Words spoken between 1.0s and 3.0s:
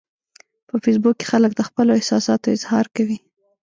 کې خلک د خپلو احساساتو اظهار